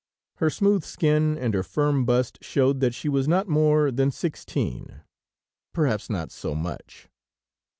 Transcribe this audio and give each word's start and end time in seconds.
Her 0.37 0.49
smooth 0.49 0.83
skin 0.83 1.37
and 1.37 1.53
her 1.53 1.61
firm 1.61 2.05
bust 2.05 2.39
showed 2.43 2.79
that 2.79 2.95
she 2.95 3.07
was 3.07 3.27
not 3.27 3.47
more 3.47 3.91
than 3.91 4.09
sixteen; 4.09 5.01
perhaps 5.73 6.09
not 6.09 6.31
so 6.31 6.55
much. 6.55 7.07